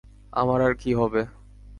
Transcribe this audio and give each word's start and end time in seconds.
আমার 0.33 0.59
আর 0.61 0.73
কি 0.75 0.91
হবে। 0.93 1.21